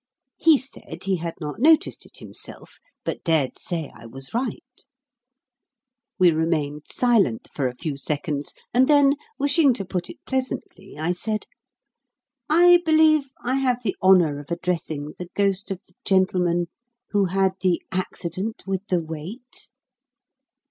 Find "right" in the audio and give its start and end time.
4.33-4.63